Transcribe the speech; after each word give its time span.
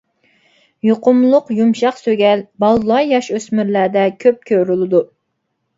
يۇقۇملۇق 0.87 1.51
يۇمشاق 1.57 2.01
سۆگەل: 2.05 2.43
بالىلار 2.65 3.07
ياش-ئۆسمۈرلەردە 3.13 4.09
كۆپ 4.27 4.45
كۆرۈلىدۇ. 4.53 5.09